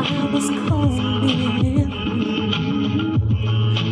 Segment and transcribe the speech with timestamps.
[0.00, 1.92] I was calling,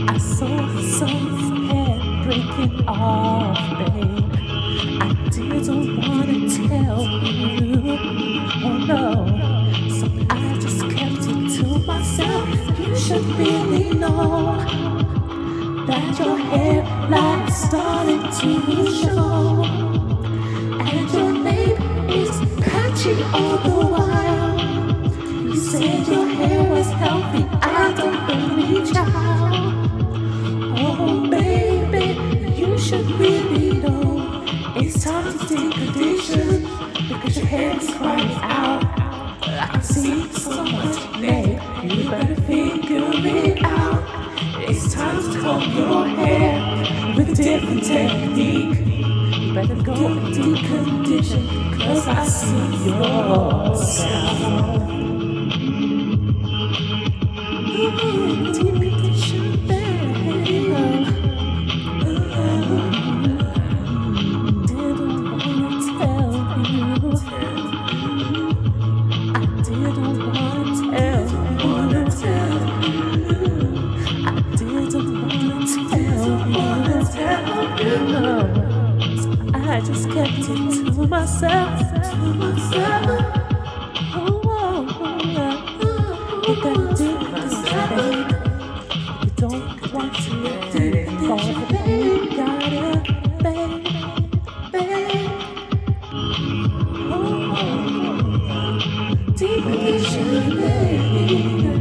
[0.09, 4.16] I saw some head breaking off, babe.
[5.37, 7.99] Didn't wanna tell you,
[8.65, 9.05] oh no.
[9.91, 12.49] So I just kept it to myself.
[12.79, 14.57] You should really know
[15.87, 18.51] that your hairline started to
[18.91, 19.65] show,
[20.81, 21.79] and your name
[22.09, 22.31] is
[22.63, 23.96] patchy all the while.
[37.81, 38.85] Your out.
[39.43, 40.27] I see.
[41.83, 44.03] You better figure it out.
[44.69, 48.79] It's time to comb your hair with a different technique.
[49.41, 50.35] You better go and
[51.79, 54.27] cause I see yourself.
[57.77, 58.86] Mm-hmm.
[79.77, 83.05] I just kept it to myself, to myself.
[84.15, 85.21] Oh, oh, oh,
[85.83, 86.45] oh.
[86.49, 88.31] you better do this, babe.
[89.23, 90.31] You don't want to
[90.73, 90.85] do
[91.31, 93.05] all the you got it,
[93.43, 93.85] babe,
[94.73, 95.29] babe.
[97.13, 97.69] Oh, oh,
[98.49, 98.77] oh.
[99.37, 101.77] deep condition, babe.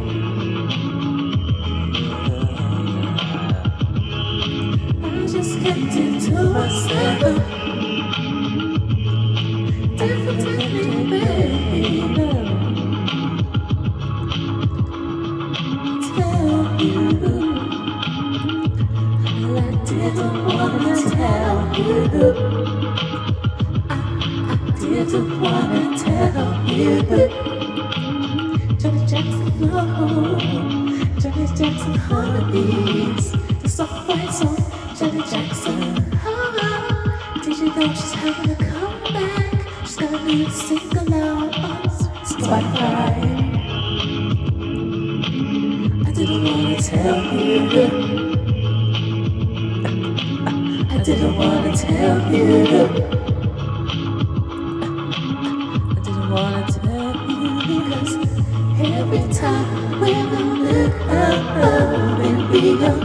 [5.02, 7.55] I just kept it to myself.
[20.06, 22.34] Didn't wanna tell you.
[23.90, 23.92] I,
[24.80, 27.02] didn't wanna tell you.
[28.78, 30.38] Johnny Jackson flow,
[31.20, 34.58] Johnny Jackson harmonies, the soft white song,
[34.96, 35.80] Johnny Jackson.
[37.42, 39.68] Did you know she's having a comeback?
[39.82, 41.82] She's got a new single out on
[42.24, 43.16] Spotify.
[46.06, 48.35] I didn't wanna tell you.
[51.06, 52.66] Didn't wanna tell you.
[55.86, 58.14] I didn't wanna tell you because
[58.82, 63.04] every time when I look up and beyond,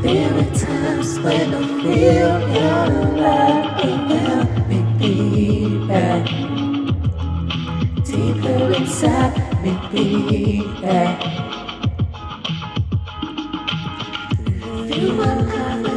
[0.00, 2.86] there are times when I feel your
[3.18, 5.98] love around me, baby.
[8.04, 9.34] Deeper inside
[9.64, 10.56] me, baby.
[14.86, 15.93] Feel my love